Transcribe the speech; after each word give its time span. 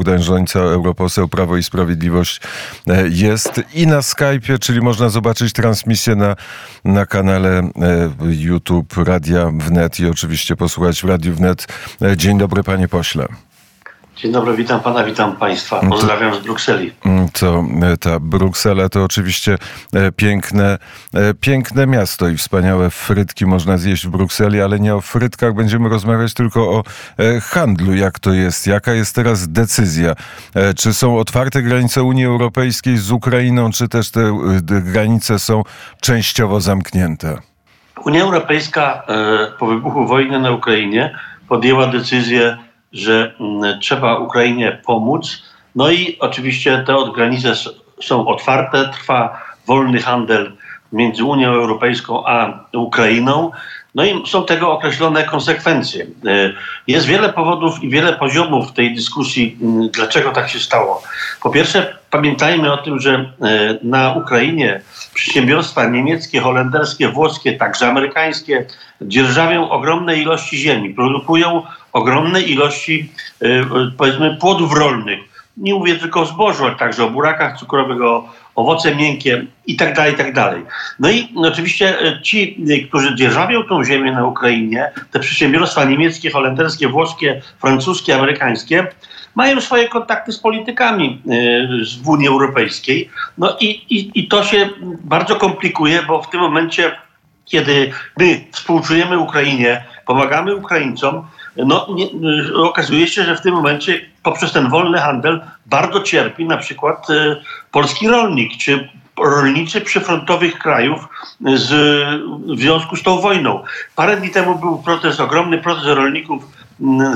Bogdan 0.00 0.22
Żońca, 0.22 0.58
europoseł 0.60 1.28
Prawo 1.28 1.56
i 1.56 1.62
Sprawiedliwość 1.62 2.40
e, 2.86 3.08
jest 3.08 3.60
i 3.74 3.86
na 3.86 4.00
Skype'ie, 4.00 4.58
czyli 4.58 4.80
można 4.80 5.08
zobaczyć 5.08 5.52
transmisję 5.52 6.14
na, 6.14 6.36
na 6.84 7.06
kanale 7.06 7.58
e, 7.58 7.70
YouTube 8.20 8.96
Radia 8.96 9.50
Wnet 9.54 10.00
i 10.00 10.06
oczywiście 10.06 10.56
posłuchać 10.56 11.02
w 11.02 11.04
Radiu 11.04 11.34
Wnet. 11.34 11.66
E, 12.02 12.16
dzień 12.16 12.38
dobry 12.38 12.62
panie 12.62 12.88
pośle. 12.88 13.28
Dzień 14.22 14.32
dobry, 14.32 14.56
witam 14.56 14.80
pana, 14.80 15.04
witam 15.04 15.36
państwa. 15.36 15.80
Pozdrawiam 15.88 16.34
z 16.34 16.38
Brukseli. 16.38 16.92
To 17.40 17.58
mm, 17.58 17.96
ta 17.98 18.20
Bruksela 18.20 18.88
to 18.88 19.04
oczywiście 19.04 19.58
e, 19.92 20.12
piękne, 20.12 20.78
e, 21.14 21.34
piękne 21.34 21.86
miasto 21.86 22.28
i 22.28 22.36
wspaniałe 22.36 22.90
frytki 22.90 23.46
można 23.46 23.78
zjeść 23.78 24.06
w 24.06 24.10
Brukseli, 24.10 24.60
ale 24.60 24.80
nie 24.80 24.94
o 24.94 25.00
frytkach 25.00 25.54
będziemy 25.54 25.88
rozmawiać, 25.88 26.34
tylko 26.34 26.60
o 26.60 26.84
e, 27.18 27.40
handlu. 27.40 27.94
Jak 27.94 28.18
to 28.18 28.32
jest? 28.32 28.66
Jaka 28.66 28.92
jest 28.92 29.14
teraz 29.14 29.48
decyzja? 29.48 30.14
Czy 30.76 30.94
są 30.94 31.18
otwarte 31.18 31.62
granice 31.62 32.02
Unii 32.02 32.26
Europejskiej 32.26 32.98
z 32.98 33.10
Ukrainą, 33.10 33.70
czy 33.70 33.88
też 33.88 34.10
te 34.10 34.32
granice 34.82 35.38
są 35.38 35.62
częściowo 36.00 36.60
zamknięte? 36.60 37.38
Unia 38.04 38.22
Europejska 38.22 39.02
po 39.58 39.66
wybuchu 39.66 40.06
wojny 40.06 40.40
na 40.40 40.50
Ukrainie 40.50 41.14
podjęła 41.48 41.86
decyzję 41.86 42.69
że 42.92 43.34
mm, 43.40 43.80
trzeba 43.80 44.18
Ukrainie 44.18 44.78
pomóc. 44.86 45.42
No 45.74 45.90
i 45.90 46.16
oczywiście 46.20 46.84
te 46.86 46.96
granice 47.14 47.52
są 48.02 48.26
otwarte, 48.26 48.88
trwa 48.88 49.42
wolny 49.66 50.00
handel 50.00 50.52
między 50.92 51.24
Unią 51.24 51.52
Europejską 51.52 52.26
a 52.26 52.64
Ukrainą. 52.72 53.50
No 53.94 54.04
i 54.04 54.26
są 54.26 54.44
tego 54.44 54.72
określone 54.72 55.24
konsekwencje. 55.24 56.04
E, 56.04 56.52
jest 56.86 57.06
wiele 57.06 57.32
powodów 57.32 57.82
i 57.82 57.90
wiele 57.90 58.12
poziomów 58.12 58.72
tej 58.72 58.94
dyskusji, 58.94 59.58
mm, 59.62 59.88
dlaczego 59.88 60.30
tak 60.30 60.48
się 60.48 60.58
stało. 60.58 61.02
Po 61.42 61.50
pierwsze, 61.50 61.96
pamiętajmy 62.10 62.72
o 62.72 62.76
tym, 62.76 63.00
że 63.00 63.12
e, 63.14 63.78
na 63.82 64.12
Ukrainie 64.14 64.80
przedsiębiorstwa 65.14 65.88
niemieckie, 65.88 66.40
holenderskie, 66.40 67.08
włoskie, 67.08 67.52
także 67.52 67.88
amerykańskie 67.88 68.66
dzierżawią 69.02 69.70
ogromne 69.70 70.16
ilości 70.16 70.58
ziemi, 70.58 70.94
produkują 70.94 71.62
ogromne 71.92 72.40
ilości, 72.40 73.12
e, 73.42 73.46
powiedzmy, 73.96 74.36
płodów 74.40 74.72
rolnych. 74.72 75.18
Nie 75.56 75.74
mówię 75.74 75.96
tylko 75.96 76.20
o 76.20 76.26
zbożu, 76.26 76.64
ale 76.64 76.74
także 76.74 77.04
o 77.04 77.10
burakach 77.10 77.58
cukrowych, 77.58 78.02
o 78.02 78.32
owoce 78.54 78.94
miękkie 78.94 79.46
i 79.66 79.76
tak 79.76 79.96
dalej, 79.96 80.14
i 80.14 80.16
tak 80.16 80.32
dalej. 80.32 80.62
No 80.98 81.10
i 81.10 81.28
oczywiście 81.36 82.00
e, 82.00 82.22
ci, 82.22 82.64
którzy 82.88 83.14
dzierżawią 83.14 83.62
tą 83.62 83.84
ziemię 83.84 84.12
na 84.12 84.26
Ukrainie, 84.26 84.90
te 85.10 85.20
przedsiębiorstwa 85.20 85.84
niemieckie, 85.84 86.30
holenderskie, 86.30 86.88
włoskie, 86.88 87.42
francuskie, 87.60 88.14
amerykańskie, 88.14 88.86
mają 89.34 89.60
swoje 89.60 89.88
kontakty 89.88 90.32
z 90.32 90.38
politykami 90.38 91.22
w 92.02 92.08
Unii 92.08 92.28
Europejskiej. 92.28 93.10
No 93.38 93.56
i, 93.60 93.66
i, 93.66 94.10
i 94.14 94.28
to 94.28 94.44
się 94.44 94.68
bardzo 95.04 95.36
komplikuje, 95.36 96.02
bo 96.02 96.22
w 96.22 96.30
tym 96.30 96.40
momencie, 96.40 96.92
kiedy 97.44 97.92
my 98.18 98.44
współczujemy 98.52 99.18
Ukrainie, 99.18 99.84
pomagamy 100.06 100.54
Ukraińcom, 100.54 101.26
no, 101.56 101.86
nie, 101.94 102.06
okazuje 102.54 103.06
się, 103.06 103.24
że 103.24 103.36
w 103.36 103.40
tym 103.40 103.54
momencie 103.54 104.00
poprzez 104.22 104.52
ten 104.52 104.68
wolny 104.68 104.98
handel 104.98 105.40
bardzo 105.66 106.00
cierpi 106.00 106.44
na 106.44 106.56
przykład 106.56 107.10
e, 107.10 107.36
polski 107.70 108.08
rolnik, 108.08 108.56
czy 108.56 108.88
rolnicy 109.18 109.80
przyfrontowych 109.80 110.58
krajów 110.58 111.08
z, 111.54 111.68
w 112.56 112.60
związku 112.60 112.96
z 112.96 113.02
tą 113.02 113.20
wojną. 113.20 113.62
Parę 113.96 114.16
dni 114.16 114.30
temu 114.30 114.58
był 114.58 114.82
protest, 114.82 115.20
ogromny 115.20 115.58
protest 115.58 115.86
rolników 115.86 116.44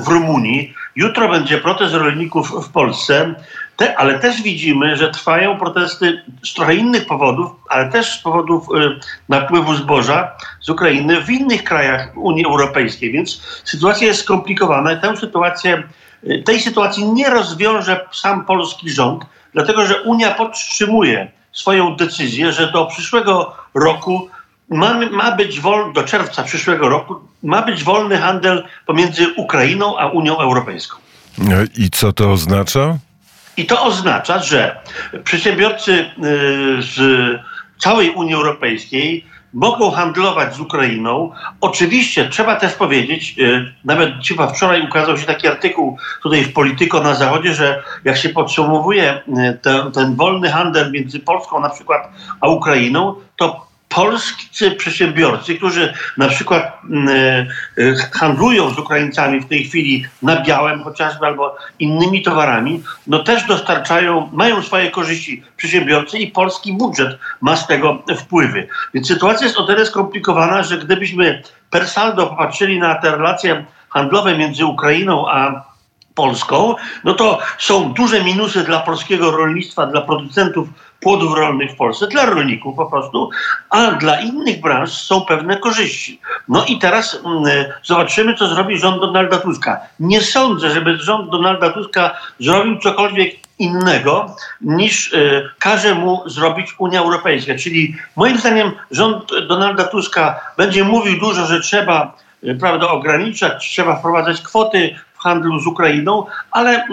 w 0.03 0.09
Rumunii. 0.09 0.75
Jutro 0.97 1.29
będzie 1.29 1.59
protest 1.59 1.95
rolników 1.95 2.67
w 2.67 2.73
Polsce. 2.73 3.35
Te, 3.77 3.99
ale 3.99 4.19
też 4.19 4.43
widzimy, 4.43 4.97
że 4.97 5.11
trwają 5.11 5.59
protesty 5.59 6.23
z 6.45 6.55
trochę 6.55 6.75
innych 6.75 7.07
powodów, 7.07 7.51
ale 7.69 7.91
też 7.91 8.19
z 8.19 8.23
powodów 8.23 8.69
y, 8.69 9.01
napływu 9.29 9.75
zboża 9.75 10.33
z 10.61 10.69
Ukrainy 10.69 11.21
w 11.21 11.31
innych 11.31 11.65
krajach 11.65 12.13
Unii 12.17 12.45
Europejskiej. 12.45 13.13
Więc 13.13 13.43
sytuacja 13.65 14.07
jest 14.07 14.21
skomplikowana 14.21 14.97
tę 14.97 15.17
sytuację, 15.17 15.83
y, 16.25 16.43
tej 16.47 16.61
sytuacji 16.61 17.13
nie 17.13 17.31
rozwiąże 17.31 18.07
sam 18.13 18.45
polski 18.45 18.91
rząd, 18.91 19.25
dlatego 19.53 19.87
że 19.87 20.03
Unia 20.03 20.31
podtrzymuje 20.31 21.31
swoją 21.53 21.97
decyzję, 21.97 22.53
że 22.53 22.73
do 22.73 22.87
przyszłego 22.87 23.57
roku 23.75 24.29
ma, 24.71 24.95
ma 25.11 25.33
być 25.37 25.61
wolny, 25.61 25.93
do 25.93 26.03
czerwca 26.03 26.43
przyszłego 26.43 26.89
roku 26.89 27.15
ma 27.43 27.63
być 27.63 27.85
wolny 27.85 28.19
handel 28.19 28.65
pomiędzy 28.87 29.35
Ukrainą 29.37 29.99
a 29.99 30.07
Unią 30.07 30.39
Europejską. 30.39 30.99
I 31.77 31.91
co 31.91 32.13
to 32.13 32.33
oznacza? 32.33 32.99
I 33.57 33.67
to 33.67 33.83
oznacza, 33.83 34.39
że 34.39 34.81
przedsiębiorcy 35.25 35.93
y, 35.93 36.07
z 36.83 36.99
całej 37.79 38.11
Unii 38.11 38.35
Europejskiej 38.35 39.27
mogą 39.55 39.91
handlować 39.91 40.55
z 40.55 40.61
Ukrainą. 40.61 41.33
Oczywiście 41.61 42.29
trzeba 42.29 42.57
też 42.57 42.73
powiedzieć, 42.73 43.35
y, 43.39 43.73
nawet 43.85 44.11
chyba 44.29 44.47
wczoraj 44.47 44.83
ukazał 44.83 45.19
się 45.19 45.27
taki 45.27 45.49
artykuł 45.49 45.99
tutaj 46.23 46.45
w 46.45 46.53
Polityko 46.53 47.01
na 47.01 47.15
Zachodzie, 47.15 47.55
że 47.55 47.83
jak 48.05 48.17
się 48.17 48.29
podsumowuje 48.29 49.15
y, 49.17 49.59
ten, 49.63 49.93
ten 49.93 50.17
wolny 50.17 50.51
handel 50.51 50.93
między 50.93 51.21
Polską 51.21 51.61
na 51.61 51.71
przykład 51.71 52.09
a 52.41 52.49
Ukrainą, 52.49 53.15
to 53.37 53.74
polscy 53.95 54.71
przedsiębiorcy, 54.71 55.55
którzy 55.55 55.95
na 56.17 56.29
przykład 56.29 56.79
mm, 56.91 57.09
e, 57.09 57.47
e, 57.83 57.95
handlują 58.13 58.71
z 58.71 58.79
Ukraińcami 58.79 59.41
w 59.41 59.49
tej 59.49 59.65
chwili 59.65 60.07
na 60.23 60.43
białym 60.43 60.83
chociażby 60.83 61.27
albo 61.27 61.57
innymi 61.79 62.23
towarami, 62.23 62.83
no 63.07 63.19
też 63.19 63.47
dostarczają, 63.47 64.31
mają 64.33 64.63
swoje 64.63 64.91
korzyści 64.91 65.43
przedsiębiorcy 65.57 66.19
i 66.19 66.31
polski 66.31 66.73
budżet 66.73 67.19
ma 67.41 67.57
z 67.57 67.67
tego 67.67 68.03
wpływy. 68.19 68.69
Więc 68.95 69.09
sytuacja 69.09 69.47
jest 69.47 69.59
o 69.59 69.67
tyle 69.67 69.87
skomplikowana, 69.87 70.63
że 70.63 70.79
gdybyśmy 70.79 71.43
per 71.71 71.89
saldo 71.89 72.27
popatrzyli 72.27 72.79
na 72.79 72.95
te 72.95 73.11
relacje 73.11 73.65
handlowe 73.89 74.39
między 74.39 74.67
Ukrainą 74.67 75.29
a 75.31 75.74
Polską, 76.15 76.75
no 77.05 77.15
to 77.15 77.39
są 77.59 77.93
duże 77.93 78.25
minusy 78.25 78.65
dla 78.65 78.81
polskiego 78.81 79.31
rolnictwa, 79.31 79.87
dla 79.87 80.01
producentów 80.01 80.69
płodów 81.01 81.37
rolnych 81.37 81.73
w 81.73 81.77
Polsce, 81.77 82.07
dla 82.07 82.27
rolników 82.27 82.77
po 82.77 82.87
prostu, 82.87 83.31
a 83.71 83.91
dla 83.91 84.21
innych 84.21 84.61
branż 84.61 84.91
są 84.91 85.21
pewne 85.21 85.57
korzyści. 85.57 86.21
No 86.49 86.65
i 86.65 86.79
teraz 86.79 87.21
mm, 87.25 87.65
zobaczymy, 87.83 88.35
co 88.35 88.47
zrobi 88.49 88.79
rząd 88.79 89.01
Donalda 89.01 89.39
Tuska. 89.39 89.81
Nie 90.01 90.21
sądzę, 90.21 90.71
żeby 90.71 90.97
rząd 90.97 91.31
Donalda 91.31 91.71
Tuska 91.71 92.17
zrobił 92.41 92.79
cokolwiek 92.79 93.45
innego 93.59 94.37
niż 94.61 95.13
y, 95.13 95.51
każe 95.59 95.95
mu 95.95 96.23
zrobić 96.27 96.75
Unia 96.79 97.01
Europejska. 97.01 97.55
Czyli 97.55 97.97
moim 98.17 98.39
zdaniem 98.39 98.73
rząd 98.91 99.25
Donalda 99.49 99.85
Tuska 99.85 100.41
będzie 100.57 100.85
mówił 100.85 101.21
dużo, 101.21 101.47
że 101.47 101.61
trzeba 101.61 102.17
y, 102.45 102.55
prawda, 102.55 102.89
ograniczać, 102.89 103.71
trzeba 103.71 103.97
wprowadzać 103.97 104.41
kwoty 104.41 104.95
handlu 105.25 105.61
z 105.61 105.67
Ukrainą, 105.67 106.27
ale 106.51 106.71
e, 106.77 106.87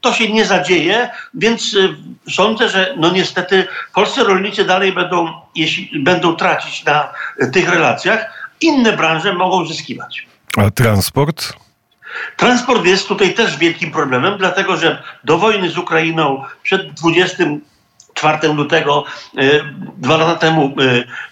to 0.00 0.12
się 0.12 0.32
nie 0.32 0.44
zadzieje, 0.44 1.10
więc 1.34 1.76
e, 1.76 2.30
sądzę, 2.30 2.68
że 2.68 2.94
no 2.96 3.10
niestety 3.10 3.66
polscy 3.94 4.24
rolnicy 4.24 4.64
dalej 4.64 4.92
będą, 4.92 5.32
jeśli 5.54 6.02
będą 6.02 6.36
tracić 6.36 6.84
na 6.84 7.08
tych 7.52 7.68
relacjach, 7.68 8.50
inne 8.60 8.92
branże 8.92 9.32
mogą 9.32 9.66
zyskiwać. 9.66 10.26
A 10.56 10.70
transport? 10.70 11.52
Transport 12.36 12.84
jest 12.84 13.08
tutaj 13.08 13.34
też 13.34 13.56
wielkim 13.56 13.90
problemem, 13.90 14.38
dlatego 14.38 14.76
że 14.76 15.02
do 15.24 15.38
wojny 15.38 15.70
z 15.70 15.78
Ukrainą 15.78 16.44
przed 16.62 16.92
24 16.92 18.48
lutego, 18.48 19.04
e, 19.38 19.42
dwa 19.96 20.16
lata 20.16 20.34
temu, 20.34 20.74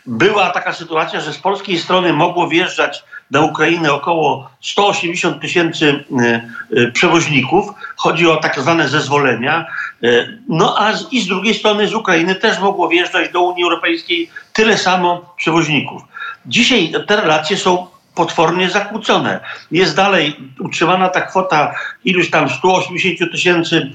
była 0.06 0.50
taka 0.50 0.72
sytuacja, 0.72 1.20
że 1.20 1.32
z 1.32 1.38
polskiej 1.38 1.78
strony 1.78 2.12
mogło 2.12 2.48
wjeżdżać 2.48 3.04
na 3.30 3.40
Ukrainę 3.40 3.92
około 3.92 4.50
180 4.60 5.40
tysięcy 5.40 6.04
e, 6.20 6.48
e, 6.76 6.92
przewoźników. 6.92 7.66
Chodzi 7.96 8.28
o 8.28 8.36
tak 8.36 8.60
zwane 8.60 8.88
zezwolenia. 8.88 9.66
E, 10.02 10.08
no 10.48 10.78
a 10.78 10.92
z, 10.92 11.12
i 11.12 11.20
z 11.20 11.26
drugiej 11.26 11.54
strony 11.54 11.88
z 11.88 11.94
Ukrainy 11.94 12.34
też 12.34 12.58
mogło 12.58 12.88
wjeżdżać 12.88 13.32
do 13.32 13.40
Unii 13.40 13.64
Europejskiej 13.64 14.30
tyle 14.52 14.78
samo 14.78 15.34
przewoźników. 15.36 16.02
Dzisiaj 16.46 16.92
te 17.06 17.16
relacje 17.16 17.56
są 17.56 17.86
potwornie 18.14 18.70
zakłócone. 18.70 19.40
Jest 19.70 19.96
dalej 19.96 20.36
utrzymana 20.60 21.08
ta 21.08 21.20
kwota 21.20 21.74
iluś 22.04 22.30
tam 22.30 22.50
180 22.50 23.32
tysięcy, 23.32 23.92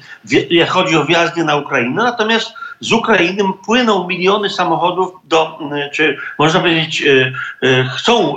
jak 0.49 0.69
chodzi 0.69 0.97
o 0.97 1.05
wjazdy 1.05 1.43
na 1.43 1.55
Ukrainę, 1.55 2.03
natomiast 2.03 2.53
z 2.83 2.91
Ukrainy 2.91 3.43
płyną 3.65 4.07
miliony 4.07 4.49
samochodów 4.49 5.11
do, 5.23 5.59
y, 5.87 5.89
czy 5.93 6.17
można 6.39 6.59
powiedzieć, 6.59 7.01
y, 7.01 7.33
y, 7.63 7.85
chcą 7.95 8.35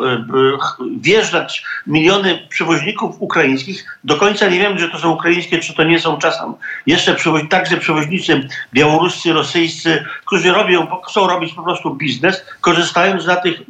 wjeżdżać 1.00 1.64
miliony 1.86 2.46
przewoźników 2.48 3.16
ukraińskich. 3.18 3.98
Do 4.04 4.16
końca 4.16 4.48
nie 4.48 4.58
wiem, 4.58 4.78
czy 4.78 4.90
to 4.90 4.98
są 4.98 5.10
ukraińskie, 5.10 5.58
czy 5.58 5.74
to 5.74 5.84
nie 5.84 6.00
są 6.00 6.18
czasem 6.18 6.54
jeszcze 6.86 7.16
także 7.50 7.76
przewoźnicy 7.76 8.48
białoruscy, 8.74 9.32
rosyjscy, 9.32 10.04
którzy 10.24 10.52
robią, 10.52 10.86
chcą 11.08 11.26
robić 11.26 11.54
po 11.54 11.62
prostu 11.62 11.94
biznes, 11.94 12.44
korzystając 12.60 13.26
na 13.26 13.36
tych, 13.36 13.60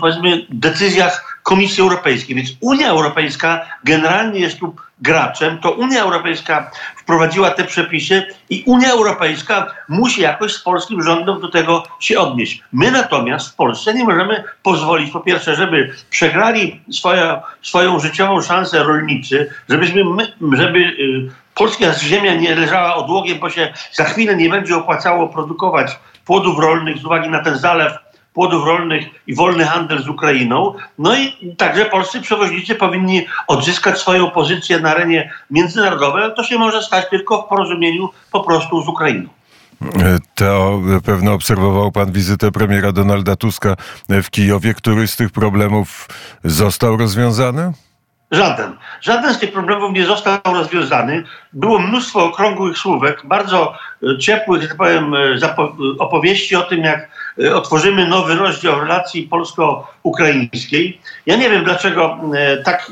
powiedzmy, 0.00 0.46
decyzjach 0.48 1.29
Komisji 1.50 1.82
Europejskiej. 1.82 2.36
Więc 2.36 2.48
Unia 2.60 2.88
Europejska 2.88 3.66
generalnie 3.84 4.40
jest 4.40 4.58
tu 4.58 4.74
graczem, 5.00 5.58
to 5.58 5.70
Unia 5.70 6.02
Europejska 6.02 6.70
wprowadziła 6.96 7.50
te 7.50 7.64
przepisy 7.64 8.26
i 8.50 8.62
Unia 8.66 8.90
Europejska 8.92 9.66
musi 9.88 10.20
jakoś 10.20 10.52
z 10.52 10.62
polskim 10.62 11.02
rządem 11.02 11.40
do 11.40 11.48
tego 11.48 11.82
się 12.00 12.20
odnieść. 12.20 12.62
My 12.72 12.90
natomiast 12.90 13.52
w 13.52 13.54
Polsce 13.54 13.94
nie 13.94 14.04
możemy 14.04 14.44
pozwolić, 14.62 15.10
po 15.10 15.20
pierwsze, 15.20 15.56
żeby 15.56 15.94
przegrali 16.10 16.80
swoją, 16.92 17.40
swoją 17.62 17.98
życiową 17.98 18.42
szansę 18.42 18.84
rolnicy, 18.84 19.50
żebyśmy 19.68 20.04
my, 20.04 20.32
żeby 20.52 20.78
y, 20.78 21.30
polska 21.54 21.92
ziemia 21.98 22.34
nie 22.34 22.54
leżała 22.54 22.94
odłogiem, 22.94 23.38
bo 23.38 23.50
się 23.50 23.72
za 23.92 24.04
chwilę 24.04 24.36
nie 24.36 24.48
będzie 24.48 24.76
opłacało 24.76 25.28
produkować 25.28 25.98
płodów 26.24 26.58
rolnych 26.58 26.98
z 26.98 27.04
uwagi 27.04 27.28
na 27.28 27.42
ten 27.44 27.58
zalew 27.58 28.09
płodów 28.34 28.66
rolnych 28.66 29.04
i 29.26 29.34
wolny 29.34 29.64
handel 29.64 30.02
z 30.02 30.08
Ukrainą. 30.08 30.74
No 30.98 31.16
i 31.16 31.54
także 31.56 31.84
polscy 31.84 32.20
przewoźnicy 32.20 32.74
powinni 32.74 33.26
odzyskać 33.46 33.98
swoją 33.98 34.30
pozycję 34.30 34.80
na 34.80 34.90
arenie 34.90 35.32
międzynarodowej, 35.50 36.22
ale 36.22 36.34
to 36.34 36.44
się 36.44 36.58
może 36.58 36.82
stać 36.82 37.10
tylko 37.10 37.42
w 37.42 37.48
porozumieniu 37.48 38.08
po 38.32 38.40
prostu 38.40 38.82
z 38.82 38.88
Ukrainą. 38.88 39.28
To 40.34 40.80
pewno 41.04 41.32
obserwował 41.32 41.92
pan 41.92 42.12
wizytę 42.12 42.52
premiera 42.52 42.92
Donalda 42.92 43.36
Tuska 43.36 43.76
w 44.08 44.30
Kijowie. 44.30 44.74
Który 44.74 45.08
z 45.08 45.16
tych 45.16 45.30
problemów 45.30 46.08
został 46.44 46.96
rozwiązany? 46.96 47.72
Żaden. 48.30 48.76
Żaden 49.00 49.34
z 49.34 49.38
tych 49.38 49.52
problemów 49.52 49.92
nie 49.92 50.06
został 50.06 50.38
rozwiązany. 50.44 51.24
Było 51.52 51.78
mnóstwo 51.78 52.24
okrągłych 52.24 52.78
słówek, 52.78 53.22
bardzo 53.24 53.74
e, 54.02 54.18
ciepłych, 54.18 54.62
że 54.62 54.68
tak 54.68 54.76
powiem, 54.76 55.14
e, 55.14 55.18
opowieści 55.98 56.56
o 56.56 56.62
tym, 56.62 56.80
jak 56.80 57.00
e, 57.00 57.08
otworzymy 57.54 58.08
nowy 58.08 58.34
rozdział 58.34 58.80
relacji 58.80 59.22
polsko-ukraińskiej. 59.22 61.00
Ja 61.26 61.36
nie 61.36 61.50
wiem, 61.50 61.64
dlaczego 61.64 62.18
tak 62.64 62.90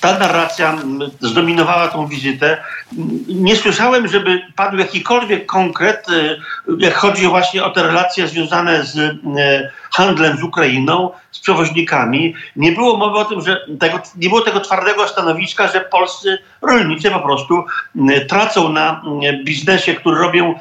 ta 0.00 0.18
narracja 0.18 0.78
zdominowała 1.20 1.88
tą 1.88 2.06
wizytę. 2.06 2.62
Nie 3.28 3.56
słyszałem, 3.56 4.08
żeby 4.08 4.42
padł 4.56 4.76
jakikolwiek 4.76 5.46
konkret, 5.46 6.06
jak 6.78 6.94
chodzi 6.94 7.26
właśnie 7.26 7.64
o 7.64 7.70
te 7.70 7.82
relacje 7.82 8.28
związane 8.28 8.84
z 8.84 9.16
handlem 9.92 10.36
z 10.36 10.42
Ukrainą, 10.42 11.10
z 11.30 11.40
przewoźnikami. 11.40 12.34
Nie 12.56 12.72
było 12.72 12.96
mowy 12.96 13.18
o 13.18 13.24
tym, 13.24 13.40
że 13.40 13.66
tego, 13.80 14.00
nie 14.16 14.28
było 14.28 14.40
tego 14.40 14.60
twardego 14.60 15.08
stanowiska, 15.08 15.68
że 15.68 15.80
polscy 15.80 16.38
rolnicy 16.62 17.10
po 17.10 17.20
prostu 17.20 17.64
tracą 18.28 18.68
na 18.68 19.02
biznesie, 19.44 19.94
który 19.94 20.18
robią 20.18 20.54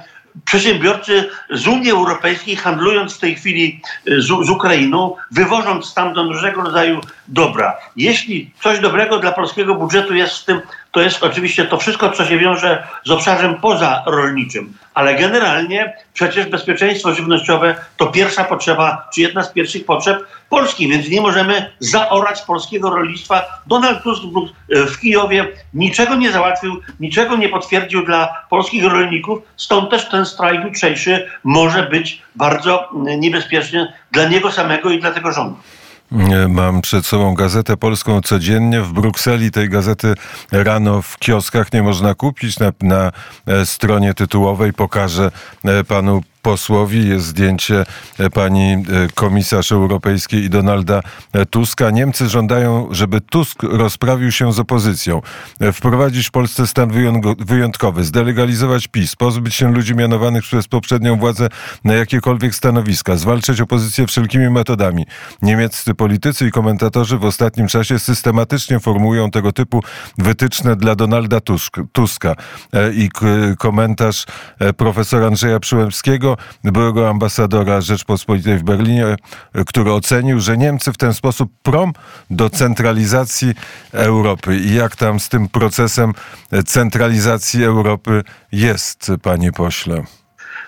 przedsiębiorcy 0.45 1.29
z 1.49 1.67
Unii 1.67 1.91
Europejskiej, 1.91 2.55
handlując 2.55 3.13
w 3.15 3.19
tej 3.19 3.35
chwili 3.35 3.81
z, 4.05 4.45
z, 4.45 4.49
Ukrainą, 4.49 5.15
wywożąc 5.31 5.85
stamtąd 5.85 6.31
różnego 6.31 6.61
rodzaju 6.61 7.01
dobra. 7.29 7.77
Jeśli 7.95 8.51
coś 8.63 8.79
dobrego 8.79 9.19
dla 9.19 9.31
polskiego 9.31 9.75
budżetu 9.75 10.15
jest 10.15 10.37
w 10.37 10.45
tym, 10.45 10.61
to 10.91 11.01
jest 11.01 11.23
oczywiście 11.23 11.65
to 11.65 11.77
wszystko, 11.77 12.09
co 12.09 12.25
się 12.25 12.37
wiąże 12.37 12.87
z 13.05 13.11
obszarem 13.11 13.55
pozarolniczym. 13.55 14.73
Ale 14.93 15.15
generalnie 15.15 15.93
przecież 16.13 16.45
bezpieczeństwo 16.45 17.13
żywnościowe 17.13 17.75
to 17.97 18.07
pierwsza 18.07 18.43
potrzeba, 18.43 19.09
czy 19.13 19.21
jedna 19.21 19.43
z 19.43 19.51
pierwszych 19.51 19.85
potrzeb 19.85 20.27
Polski, 20.49 20.87
więc 20.87 21.09
nie 21.09 21.21
możemy 21.21 21.71
zaorać 21.79 22.41
polskiego 22.41 22.89
rolnictwa. 22.89 23.45
Donald 23.67 24.03
Tusk 24.03 24.23
w 24.69 24.99
Kijowie 24.99 25.47
niczego 25.73 26.15
nie 26.15 26.31
załatwił, 26.31 26.81
niczego 26.99 27.35
nie 27.35 27.49
potwierdził 27.49 28.05
dla 28.05 28.45
polskich 28.49 28.83
rolników, 28.83 29.39
stąd 29.55 29.89
też 29.89 30.09
ten 30.09 30.25
strajk 30.25 30.63
jutrzejszy 30.63 31.29
może 31.43 31.83
być 31.83 32.21
bardzo 32.35 32.89
niebezpieczny 32.93 33.93
dla 34.11 34.25
niego 34.25 34.51
samego 34.51 34.89
i 34.89 34.99
dla 34.99 35.11
tego 35.11 35.31
rządu. 35.31 35.57
Mam 36.49 36.81
przed 36.81 37.05
sobą 37.05 37.33
gazetę 37.33 37.77
polską 37.77 38.21
codziennie. 38.21 38.81
W 38.81 38.93
Brukseli 38.93 39.51
tej 39.51 39.69
gazety 39.69 40.13
rano 40.51 41.01
w 41.01 41.17
kioskach 41.17 41.73
nie 41.73 41.83
można 41.83 42.15
kupić. 42.15 42.59
Na, 42.59 42.71
na 42.81 43.11
e, 43.47 43.65
stronie 43.65 44.13
tytułowej 44.13 44.73
pokażę 44.73 45.31
e, 45.65 45.83
panu 45.83 46.21
posłowi. 46.41 47.09
Jest 47.09 47.25
zdjęcie 47.25 47.85
e, 48.19 48.29
pani 48.29 48.73
e, 48.73 48.83
komisarz 49.15 49.71
europejskiej 49.71 50.43
i 50.43 50.49
Donalda 50.49 51.01
e, 51.33 51.45
Tuska. 51.45 51.89
Niemcy 51.89 52.29
żądają, 52.29 52.87
żeby 52.91 53.21
Tusk 53.21 53.63
rozprawił 53.63 54.31
się 54.31 54.53
z 54.53 54.59
opozycją, 54.59 55.21
wprowadzić 55.73 56.27
w 56.27 56.31
Polsce 56.31 56.67
stan 56.67 56.91
wyjątkowy, 57.39 58.03
zdelegalizować 58.03 58.87
PiS, 58.87 59.15
pozbyć 59.15 59.55
się 59.55 59.73
ludzi 59.73 59.95
mianowanych 59.95 60.43
przez 60.43 60.67
poprzednią 60.67 61.19
władzę 61.19 61.47
na 61.83 61.93
jakiekolwiek 61.93 62.55
stanowiska, 62.55 63.15
zwalczać 63.15 63.61
opozycję 63.61 64.07
wszelkimi 64.07 64.49
metodami. 64.49 65.05
Niemieccy 65.41 65.93
politycy 65.93 66.47
i 66.47 66.51
komentatorzy 66.51 67.17
w 67.17 67.25
ostatnim 67.25 67.67
czasie 67.67 67.99
systematycznie 67.99 68.79
formułują 68.79 69.31
tego 69.31 69.51
typu 69.51 69.83
wytyczne 70.17 70.75
dla 70.75 70.95
Donalda 70.95 71.39
Tusk, 71.39 71.77
Tuska. 71.91 72.35
I 72.93 73.09
komentarz 73.57 74.25
profesora 74.77 75.27
Andrzeja 75.27 75.59
Przyłębskiego 75.59 76.28
byłego 76.63 77.09
ambasadora 77.09 77.81
Rzeczpospolitej 77.81 78.57
w 78.57 78.63
Berlinie, 78.63 79.15
który 79.67 79.93
ocenił, 79.93 80.39
że 80.39 80.57
Niemcy 80.57 80.93
w 80.93 80.97
ten 80.97 81.13
sposób 81.13 81.51
prom 81.63 81.93
do 82.29 82.49
centralizacji 82.49 83.53
Europy. 83.91 84.57
I 84.57 84.73
jak 84.73 84.95
tam 84.95 85.19
z 85.19 85.29
tym 85.29 85.47
procesem 85.47 86.13
centralizacji 86.65 87.63
Europy 87.63 88.23
jest, 88.51 89.11
panie 89.21 89.51
pośle? 89.51 90.03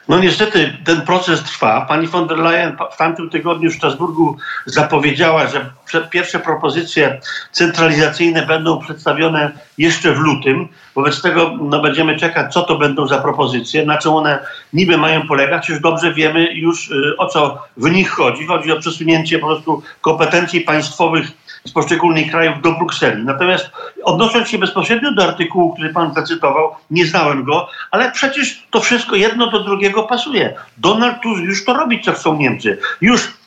No 0.08 0.20
niestety 0.20 0.78
ten 0.86 1.02
proces 1.02 1.44
trwa. 1.44 1.82
Pani 1.82 2.08
von 2.08 2.28
der 2.28 2.38
Leyen 2.38 2.78
w 2.92 2.98
tamtym 2.98 3.30
tygodniu 3.30 3.72
w 3.72 3.74
Strasburgu 3.74 4.38
zapowiedziała, 4.66 5.48
że 5.48 5.72
pierwsze 6.10 6.40
propozycje 6.40 7.22
centralizacyjne 7.52 8.46
będą 8.46 8.80
przedstawione 8.80 9.52
jeszcze 9.78 10.14
w 10.14 10.18
lutym. 10.18 10.68
Wobec 10.96 11.22
tego 11.22 11.58
no, 11.62 11.82
będziemy 11.82 12.20
czekać, 12.20 12.54
co 12.54 12.62
to 12.62 12.78
będą 12.78 13.08
za 13.08 13.18
propozycje, 13.18 13.86
na 13.86 13.98
czym 13.98 14.14
one 14.14 14.40
niby 14.74 14.98
mają 14.98 15.28
polegać. 15.28 15.70
Już 15.70 15.80
dobrze 15.80 16.14
wiemy 16.14 16.54
już 16.54 16.92
y, 16.92 17.18
o 17.18 17.28
co 17.28 17.64
w 17.78 17.92
nich 17.92 18.10
chodzi. 18.10 18.46
Chodzi 18.46 18.72
o 18.72 18.80
przesunięcie 18.80 19.40
po 19.40 19.48
prostu 19.48 19.82
kompetencji 20.02 20.62
państwowych 20.62 21.32
z 21.66 21.72
poszczególnych 21.72 22.32
krajów 22.32 22.62
do 22.62 22.72
Brukseli. 22.72 23.24
Natomiast 23.24 23.70
odnosząc 24.04 24.48
się 24.48 24.58
bezpośrednio 24.58 25.12
do 25.12 25.24
artykułu, 25.24 25.74
który 25.74 25.90
pan 25.90 26.14
zacytował, 26.14 26.76
nie 26.92 27.06
znałem 27.06 27.44
go, 27.44 27.70
ale 27.92 28.12
przecież 28.12 28.68
to 28.72 28.80
wszystko 28.80 29.16
jedno 29.16 29.52
do 29.52 29.64
drugiego 29.64 30.04
pasuje. 30.04 30.54
Donald 30.78 31.22
Tusk 31.22 31.42
już 31.42 31.66
to 31.66 31.74
robi, 31.74 32.02
co 32.02 32.12
chcą 32.12 32.38
Niemcy. 32.38 32.78
Już 33.02 33.41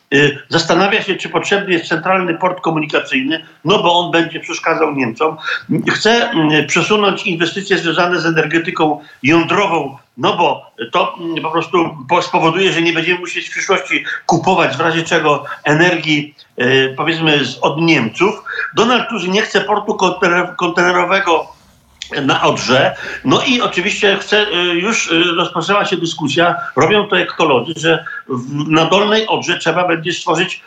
zastanawia 0.48 1.02
się, 1.02 1.14
czy 1.14 1.28
potrzebny 1.28 1.72
jest 1.72 1.88
centralny 1.88 2.34
port 2.34 2.60
komunikacyjny, 2.60 3.44
no 3.64 3.82
bo 3.82 3.98
on 3.98 4.12
będzie 4.12 4.40
przeszkadzał 4.40 4.94
Niemcom. 4.94 5.36
Chce 5.90 6.30
y, 6.52 6.64
przesunąć 6.66 7.26
inwestycje 7.26 7.78
związane 7.78 8.20
z 8.20 8.26
energetyką 8.26 9.00
jądrową 9.22 9.96
no 10.16 10.36
bo 10.36 10.70
to 10.92 11.14
mm, 11.20 11.42
po 11.42 11.50
prostu 11.50 11.96
spowoduje, 12.22 12.72
że 12.72 12.82
nie 12.82 12.92
będziemy 12.92 13.20
musieć 13.20 13.48
w 13.48 13.50
przyszłości 13.50 14.04
kupować 14.26 14.76
w 14.76 14.80
razie 14.80 15.02
czego 15.02 15.44
energii 15.64 16.34
e, 16.56 16.88
powiedzmy 16.88 17.40
od 17.60 17.80
Niemców. 17.80 18.42
Donald 18.76 19.08
Tusk 19.08 19.26
nie 19.28 19.42
chce 19.42 19.60
portu 19.60 19.98
kontenerowego 20.56 21.53
na 22.22 22.42
Odrze. 22.42 22.96
No 23.24 23.42
i 23.46 23.60
oczywiście 23.60 24.16
chce, 24.16 24.38
e, 24.38 24.64
już 24.64 25.12
e, 25.12 25.14
rozpoczęła 25.36 25.84
się 25.84 25.96
dyskusja, 25.96 26.56
robią 26.76 27.08
to 27.08 27.18
ekolodzy, 27.18 27.72
że 27.76 28.04
na 28.68 28.84
Dolnej 28.84 29.26
Odrze 29.26 29.58
trzeba 29.58 29.88
będzie 29.88 30.12
stworzyć 30.12 30.62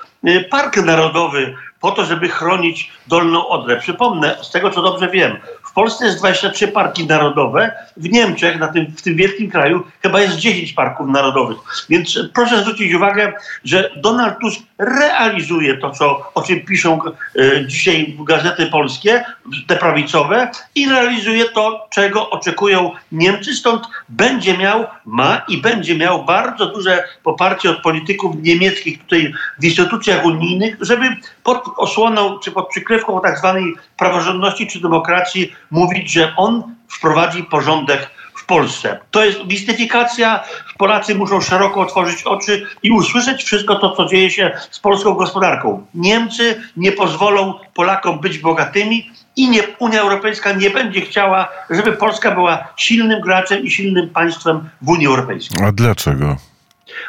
park 0.50 0.78
narodowy 0.78 1.56
po 1.80 1.92
to, 1.92 2.06
żeby 2.06 2.30
chronić 2.30 2.92
Dolną 3.08 3.48
Odrę. 3.48 3.78
Przypomnę, 3.78 4.38
z 4.42 4.52
tego 4.52 4.72
co 4.72 4.82
dobrze 4.82 5.10
wiem, 5.10 5.38
Polsce 5.78 6.06
jest 6.06 6.18
23 6.18 6.68
parki 6.68 7.08
narodowe, 7.08 7.72
w 7.98 8.10
Niemczech, 8.10 8.60
na 8.60 8.68
tym, 8.68 8.86
w 8.98 9.02
tym 9.02 9.16
wielkim 9.16 9.52
kraju, 9.52 9.84
chyba 10.02 10.22
jest 10.22 10.36
10 10.36 10.74
parków 10.74 11.08
narodowych. 11.10 11.58
Więc 11.90 12.20
proszę 12.34 12.62
zwrócić 12.62 12.94
uwagę, 12.94 13.34
że 13.64 13.92
Donald 13.96 14.40
Tusk 14.40 14.60
realizuje 14.78 15.78
to, 15.78 15.92
co, 15.92 16.32
o 16.36 16.42
czym 16.42 16.66
piszą 16.66 17.00
e, 17.04 17.68
dzisiaj 17.68 18.18
gazety 18.20 18.66
polskie, 18.66 19.26
te 19.68 19.76
prawicowe, 19.76 20.52
i 20.76 20.90
realizuje 20.90 21.46
to, 21.46 21.88
czego 21.90 22.30
oczekują 22.30 22.92
Niemcy. 23.12 23.54
Stąd 23.54 23.84
będzie 24.10 24.58
miał, 24.58 24.86
ma 25.06 25.42
i 25.48 25.58
będzie 25.58 25.98
miał 25.98 26.26
bardzo 26.26 26.66
duże 26.66 27.04
poparcie 27.24 27.70
od 27.70 27.82
polityków 27.82 28.36
niemieckich 28.42 29.02
tutaj 29.02 29.34
w 29.60 29.66
instytucjach 29.66 30.26
unijnych, 30.26 30.78
żeby 30.82 31.06
pod 31.44 31.64
osłoną 31.78 32.40
czy 32.40 32.52
pod 32.52 32.70
przykrywką 32.70 33.22
tak 33.22 33.38
zwanej 33.38 33.76
praworządności 33.98 34.68
czy 34.68 34.82
demokracji 34.82 35.56
mówić, 35.72 36.12
że 36.12 36.34
on 36.36 36.76
wprowadzi 36.88 37.44
porządek 37.44 38.12
w 38.36 38.46
Polsce. 38.46 39.00
To 39.12 39.26
jest 39.26 39.46
mistyfikacja. 39.46 40.44
Polacy 40.78 41.16
muszą 41.16 41.42
szeroko 41.42 41.82
otworzyć 41.82 42.24
oczy 42.24 42.68
i 42.84 42.92
usłyszeć 42.92 43.44
wszystko 43.44 43.76
to, 43.76 43.96
co 43.96 44.06
dzieje 44.06 44.32
się 44.32 44.52
z 44.72 44.80
polską 44.80 45.14
gospodarką. 45.14 45.86
Niemcy 45.94 46.62
nie 46.78 46.92
pozwolą 46.92 47.54
Polakom 47.74 48.20
być 48.20 48.38
bogatymi 48.38 49.12
i 49.36 49.50
nie, 49.50 49.64
Unia 49.80 50.02
Europejska 50.02 50.52
nie 50.52 50.70
będzie 50.70 51.02
chciała, 51.02 51.50
żeby 51.70 51.92
Polska 51.92 52.32
była 52.32 52.68
silnym 52.78 53.22
graczem 53.22 53.64
i 53.64 53.72
silnym 53.72 54.10
państwem 54.10 54.70
w 54.82 54.90
Unii 54.90 55.08
Europejskiej. 55.08 55.64
A 55.64 55.72
dlaczego? 55.72 56.38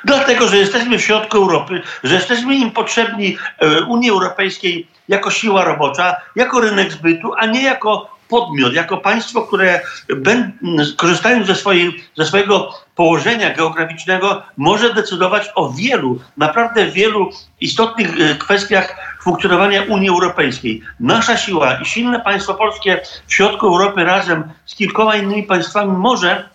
Dlatego, 0.05 0.49
że 0.49 0.57
jesteśmy 0.57 0.99
w 0.99 1.03
środku 1.03 1.37
Europy, 1.37 1.83
że 2.05 2.15
jesteśmy 2.15 2.55
im 2.57 2.71
potrzebni 2.71 3.37
e, 3.59 3.81
Unii 3.81 4.11
Europejskiej 4.11 4.89
jako 5.09 5.31
siła 5.31 5.65
robocza, 5.65 6.17
jako 6.37 6.61
rynek 6.61 6.93
zbytu, 6.93 7.33
a 7.39 7.47
nie 7.47 7.63
jako 7.63 8.18
podmiot, 8.29 8.75
jako 8.75 8.97
państwo, 8.97 9.43
które 9.43 9.81
ben, 10.17 10.53
korzystając 10.97 11.47
ze, 11.47 11.55
swojej, 11.55 12.05
ze 12.17 12.27
swojego 12.27 12.75
położenia 12.95 13.55
geograficznego 13.55 14.43
może 14.57 14.95
decydować 14.95 15.51
o 15.55 15.73
wielu, 15.73 16.21
naprawdę 16.37 16.87
wielu 16.87 17.31
istotnych 17.61 18.21
e, 18.21 18.35
kwestiach 18.35 18.97
funkcjonowania 19.23 19.83
Unii 19.83 20.09
Europejskiej. 20.09 20.83
Nasza 21.01 21.37
siła 21.37 21.75
i 21.75 21.85
silne 21.85 22.21
państwo 22.21 22.55
polskie 22.55 23.01
w 23.27 23.35
środku 23.35 23.67
Europy 23.67 24.05
razem 24.05 24.45
z 24.67 24.75
kilkoma 24.75 25.17
innymi 25.17 25.43
państwami 25.43 25.93
może 25.93 26.49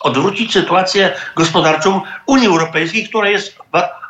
odwrócić 0.00 0.52
sytuację 0.52 1.12
gospodarczą 1.36 2.00
Unii 2.26 2.46
Europejskiej, 2.46 3.08
która 3.08 3.28
jest 3.28 3.58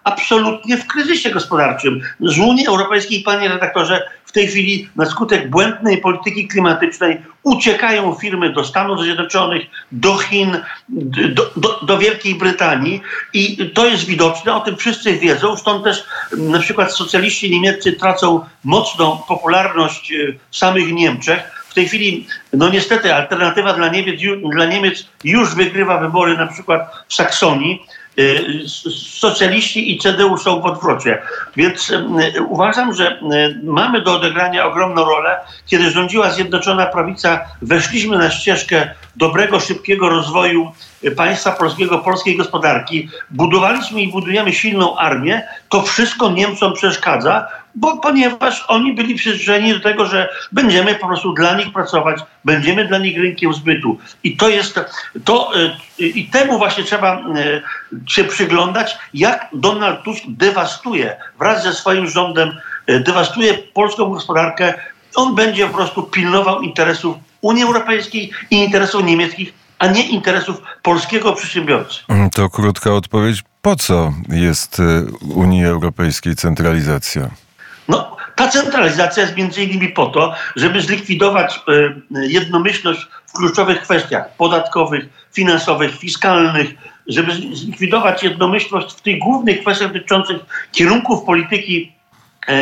absolutnie 0.08 0.76
w 0.76 0.86
kryzysie 0.86 1.30
gospodarczym. 1.30 2.00
Z 2.20 2.38
Unii 2.38 2.66
Europejskiej, 2.66 3.22
panie 3.22 3.48
redaktorze, 3.48 4.02
w 4.28 4.32
tej 4.32 4.46
chwili 4.46 4.88
na 4.96 5.06
skutek 5.06 5.50
błędnej 5.50 5.98
polityki 5.98 6.48
klimatycznej 6.48 7.22
uciekają 7.42 8.14
firmy 8.14 8.52
do 8.52 8.64
Stanów 8.64 9.02
Zjednoczonych, 9.02 9.62
do 9.92 10.18
Chin, 10.18 10.56
do, 10.88 11.50
do, 11.56 11.80
do, 11.82 11.98
Wielkiej 11.98 12.34
Brytanii 12.34 13.00
i 13.32 13.70
to 13.74 13.86
jest 13.86 14.04
widoczne, 14.04 14.54
o 14.54 14.60
tym 14.60 14.76
wszyscy 14.76 15.18
wiedzą, 15.18 15.56
stąd 15.56 15.84
też 15.84 16.04
na 16.32 16.58
przykład 16.58 16.92
socjaliści 16.92 17.50
niemieccy 17.50 17.92
tracą 17.92 18.44
mocną 18.64 19.18
popularność 19.28 20.12
w 20.50 20.56
samych 20.56 20.92
Niemczech. 20.92 21.40
W 21.68 21.74
tej 21.74 21.88
chwili, 21.88 22.26
no 22.52 22.68
niestety, 22.68 23.14
alternatywa 23.14 23.72
dla 23.72 23.88
Niemiec, 23.88 24.20
dla 24.52 24.66
Niemiec 24.66 25.06
już 25.24 25.54
wygrywa 25.54 25.98
wybory 25.98 26.36
na 26.36 26.46
przykład 26.46 26.80
w 27.08 27.14
Saksonii 27.14 27.80
Y, 27.80 27.97
socjaliści 29.18 29.92
i 29.92 29.98
CDU 29.98 30.38
są 30.38 30.60
w 30.60 30.66
odwrocie. 30.66 31.22
Więc 31.56 31.90
y, 31.90 32.42
uważam, 32.48 32.94
że 32.94 33.12
y, 33.12 33.60
mamy 33.64 34.02
do 34.02 34.12
odegrania 34.16 34.66
ogromną 34.66 35.04
rolę. 35.04 35.40
Kiedy 35.66 35.90
rządziła 35.90 36.30
Zjednoczona 36.30 36.86
Prawica, 36.86 37.40
weszliśmy 37.62 38.18
na 38.18 38.30
ścieżkę 38.30 38.94
dobrego, 39.16 39.60
szybkiego 39.60 40.08
rozwoju 40.08 40.72
państwa 41.16 41.52
polskiego, 41.52 41.98
polskiej 41.98 42.36
gospodarki. 42.36 43.08
Budowaliśmy 43.30 44.02
i 44.02 44.12
budujemy 44.12 44.52
silną 44.52 44.96
armię. 44.96 45.48
To 45.68 45.82
wszystko 45.82 46.30
Niemcom 46.30 46.72
przeszkadza, 46.72 47.48
bo, 47.74 47.96
ponieważ 47.96 48.64
oni 48.68 48.92
byli 48.92 49.14
przyzwyczajeni 49.14 49.72
do 49.72 49.80
tego, 49.80 50.06
że 50.06 50.28
będziemy 50.52 50.94
po 50.94 51.06
prostu 51.06 51.32
dla 51.32 51.56
nich 51.56 51.72
pracować, 51.72 52.20
będziemy 52.44 52.84
dla 52.84 52.98
nich 52.98 53.18
rynkiem 53.18 53.54
zbytu. 53.54 53.98
I 54.24 54.36
to 54.36 54.48
jest 54.48 54.80
to, 55.24 55.52
i 55.98 56.26
temu 56.26 56.58
właśnie 56.58 56.84
trzeba 56.84 57.24
się 58.06 58.24
przyglądać, 58.24 58.98
jak 59.14 59.48
Donald 59.52 60.02
Tusk 60.02 60.22
dewastuje 60.28 61.16
wraz 61.38 61.62
ze 61.62 61.72
swoim 61.72 62.06
rządem, 62.06 62.56
dewastuje 62.86 63.54
polską 63.54 64.04
gospodarkę. 64.04 64.74
On 65.14 65.34
będzie 65.34 65.66
po 65.66 65.74
prostu 65.74 66.02
pilnował 66.02 66.60
interesów 66.60 67.16
Unii 67.40 67.62
Europejskiej 67.62 68.30
i 68.50 68.56
interesów 68.56 69.04
niemieckich, 69.04 69.52
a 69.78 69.86
nie 69.86 70.08
interesów 70.08 70.62
polskiego 70.82 71.32
przedsiębiorcy. 71.32 72.00
To 72.34 72.50
krótka 72.50 72.92
odpowiedź. 72.92 73.42
Po 73.62 73.76
co 73.76 74.12
jest 74.28 74.82
Unii 75.34 75.64
Europejskiej 75.64 76.34
centralizacja? 76.36 77.30
No, 77.88 78.16
ta 78.36 78.48
centralizacja 78.48 79.22
jest 79.22 79.36
między 79.36 79.64
innymi 79.64 79.88
po 79.88 80.06
to, 80.06 80.34
żeby 80.56 80.80
zlikwidować 80.80 81.60
jednomyślność 82.10 83.06
w 83.26 83.32
kluczowych 83.32 83.82
kwestiach 83.82 84.36
podatkowych, 84.36 85.08
finansowych, 85.32 85.98
fiskalnych, 85.98 86.74
żeby 87.06 87.32
zlikwidować 87.32 88.22
jednomyślność 88.22 88.94
w 88.94 89.00
tych 89.00 89.18
głównych 89.18 89.60
kwestiach 89.60 89.92
dotyczących 89.92 90.36
kierunków 90.72 91.24
polityki 91.24 91.92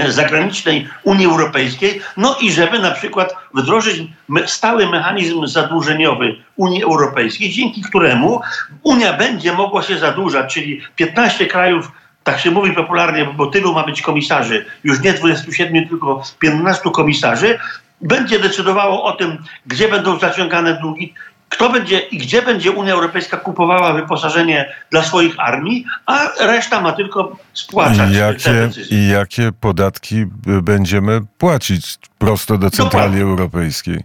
zagranicznej 0.08 0.88
Unii 1.02 1.26
Europejskiej, 1.26 2.00
no 2.16 2.36
i 2.40 2.52
żeby 2.52 2.78
na 2.78 2.90
przykład 2.90 3.34
wdrożyć 3.54 4.02
stały 4.46 4.88
mechanizm 4.88 5.46
zadłużeniowy 5.46 6.36
Unii 6.56 6.82
Europejskiej, 6.82 7.50
dzięki 7.50 7.82
któremu 7.82 8.40
Unia 8.82 9.12
będzie 9.12 9.52
mogła 9.52 9.82
się 9.82 9.98
zadłużać, 9.98 10.54
czyli 10.54 10.80
15 10.96 11.46
krajów 11.46 11.92
tak 12.24 12.40
się 12.40 12.50
mówi 12.50 12.72
popularnie, 12.72 13.24
bo 13.24 13.46
tylu 13.46 13.74
ma 13.74 13.84
być 13.84 14.02
komisarzy, 14.02 14.66
już 14.84 15.00
nie 15.00 15.12
27, 15.12 15.88
tylko 15.88 16.22
15 16.38 16.90
komisarzy, 16.90 17.58
będzie 18.00 18.38
decydowało 18.38 19.04
o 19.04 19.12
tym, 19.12 19.38
gdzie 19.66 19.88
będą 19.88 20.18
zaciągane 20.18 20.80
długi, 20.80 21.14
kto 21.48 21.70
będzie 21.70 21.98
i 21.98 22.18
gdzie 22.18 22.42
będzie 22.42 22.72
Unia 22.72 22.92
Europejska 22.92 23.36
kupowała 23.36 23.92
wyposażenie 23.92 24.74
dla 24.90 25.02
swoich 25.02 25.40
armii, 25.40 25.84
a 26.06 26.28
reszta 26.40 26.80
ma 26.80 26.92
tylko 26.92 27.36
spłacać. 27.54 28.12
Jakie, 28.12 28.70
i 28.90 29.08
jakie 29.08 29.52
podatki 29.60 30.26
będziemy 30.62 31.20
płacić 31.38 31.98
prosto 32.18 32.58
do 32.58 32.70
centrali 32.70 32.90
Dokładnie. 32.90 33.22
europejskiej? 33.22 34.04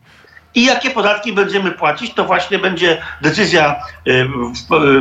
I 0.56 0.66
jakie 0.66 0.90
podatki 0.92 1.34
będziemy 1.34 1.72
płacić, 1.72 2.14
to 2.14 2.26
właśnie 2.26 2.60
będzie 2.60 3.02
decyzja, 3.22 3.76
y, 4.08 4.28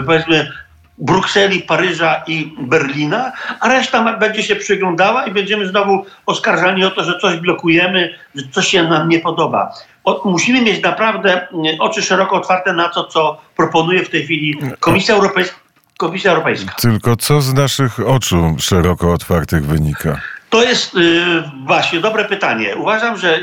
powiedzmy, 0.06 0.52
Brukseli, 1.00 1.61
Paryża 1.61 2.23
i 2.26 2.54
Berlina, 2.61 3.32
a 3.61 3.68
reszta 3.68 4.16
będzie 4.18 4.42
się 4.42 4.56
przyglądała 4.56 5.26
i 5.26 5.32
będziemy 5.32 5.68
znowu 5.68 6.06
oskarżani 6.26 6.85
o 6.85 6.90
to, 6.90 7.04
że 7.04 7.18
coś 7.18 7.37
blokujemy, 7.37 8.14
że 8.35 8.42
coś 8.50 8.68
się 8.68 8.82
nam 8.82 9.09
nie 9.09 9.18
podoba. 9.18 9.73
O, 10.04 10.30
musimy 10.30 10.62
mieć 10.62 10.83
naprawdę 10.83 11.49
mm, 11.49 11.80
oczy 11.80 12.02
szeroko 12.02 12.37
otwarte 12.37 12.73
na 12.73 12.88
to, 12.88 13.04
co 13.04 13.40
proponuje 13.57 14.04
w 14.04 14.11
tej 14.11 14.25
chwili 14.25 14.59
Komisja 14.80 15.14
Europejska. 15.14 15.57
Komisja 15.99 16.30
Europejska. 16.30 16.75
Tylko 16.80 17.16
co 17.16 17.40
z 17.40 17.54
naszych 17.54 18.09
oczu 18.09 18.57
szeroko 18.59 19.12
otwartych 19.12 19.66
wynika? 19.66 20.21
To 20.50 20.62
jest 20.62 20.95
y, 20.95 21.42
właśnie 21.66 22.00
dobre 22.00 22.25
pytanie. 22.25 22.76
Uważam, 22.76 23.16
że 23.16 23.38
y, 23.38 23.42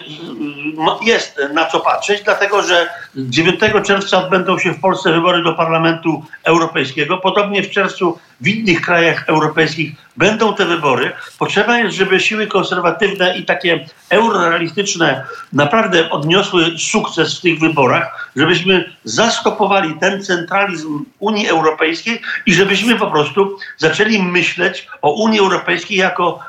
jest 1.02 1.40
na 1.54 1.66
co 1.66 1.80
patrzeć, 1.80 2.24
dlatego 2.24 2.64
że 2.64 2.90
9 3.16 3.60
czerwca 3.86 4.24
odbędą 4.24 4.60
się 4.60 4.72
w 4.72 4.80
Polsce 4.80 5.14
wybory 5.14 5.44
do 5.44 5.54
Parlamentu 5.54 6.26
Europejskiego. 6.44 7.18
Podobnie 7.18 7.64
w 7.64 7.70
czerwcu 7.70 8.20
w 8.42 8.48
innych 8.48 8.82
krajach 8.82 9.24
europejskich 9.28 9.96
będą 10.18 10.56
te 10.56 10.66
wybory. 10.66 11.12
Potrzeba 11.40 11.78
jest, 11.78 11.96
żeby 11.96 12.20
siły 12.20 12.48
konserwatywne 12.48 13.38
i 13.38 13.46
takie 13.46 13.86
eurorealistyczne 14.10 15.26
naprawdę 15.54 16.10
odniosły 16.10 16.80
sukces 16.80 17.38
w 17.38 17.42
tych 17.42 17.60
wyborach, 17.60 18.32
żebyśmy 18.36 18.94
zastopowali 19.04 19.94
ten 20.00 20.24
centralizm 20.24 21.06
Unii 21.20 21.48
Europejskiej 21.48 22.22
i 22.46 22.54
żebyśmy 22.54 22.96
po 22.96 23.12
prostu 23.12 23.58
zaczęli 23.78 24.24
myśleć 24.24 24.88
o 25.02 25.12
Unii 25.12 25.40
Europejskiej 25.40 25.98
jako 25.98 26.40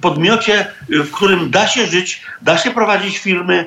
podmiocie, 0.00 0.66
w 0.88 1.10
którym 1.10 1.50
da 1.50 1.68
się 1.68 1.86
żyć, 1.86 2.22
da 2.42 2.58
się 2.58 2.70
prowadzić 2.70 3.18
firmy, 3.18 3.64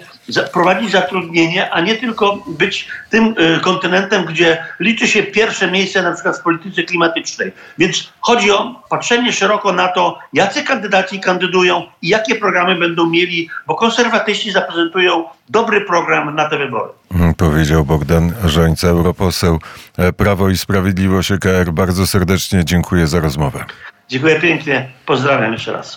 prowadzić 0.54 0.92
zatrudnienie, 0.92 1.72
a 1.72 1.82
nie 1.82 1.96
tylko 1.96 2.44
być 2.48 2.88
tym 3.14 3.36
y, 3.58 3.60
kontynentem, 3.60 4.26
gdzie 4.26 4.66
liczy 4.80 5.08
się 5.08 5.24
pierwsze 5.24 5.72
miejsce 5.72 6.02
na 6.02 6.12
przykład 6.12 6.38
w 6.38 6.42
polityce 6.42 6.84
klimatycznej. 6.84 7.52
Więc 7.78 8.14
chodzi 8.22 8.52
o 8.52 8.82
patrzenie 8.90 9.34
szeroko 9.34 9.74
na 9.74 9.88
to, 9.88 10.20
jacy 10.34 10.64
kandydaci 10.64 11.20
kandydują 11.20 11.84
i 12.02 12.08
jakie 12.08 12.36
programy 12.36 12.76
będą 12.76 13.10
mieli, 13.10 13.50
bo 13.68 13.76
konserwatyści 13.76 14.52
zaprezentują 14.52 15.24
dobry 15.50 15.82
program 15.82 16.36
na 16.36 16.50
te 16.50 16.58
wybory. 16.58 16.92
Mm, 17.16 17.34
powiedział 17.34 17.86
Bogdan 17.86 18.34
Żońca, 18.46 18.88
europoseł 18.88 19.60
e, 19.98 20.14
Prawo 20.14 20.50
i 20.50 20.58
Sprawiedliwość 20.58 21.32
EKR. 21.32 21.72
Bardzo 21.72 22.08
serdecznie 22.08 22.66
dziękuję 22.66 23.08
za 23.08 23.20
rozmowę. 23.20 23.66
Dziękuję 24.10 24.40
pięknie. 24.40 24.90
Pozdrawiam 25.06 25.54
jeszcze 25.54 25.74
raz. 25.74 25.92